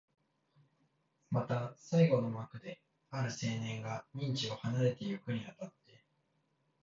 [1.29, 6.03] また最後の幕で、ある青年が任地を離れてゆくに当たって、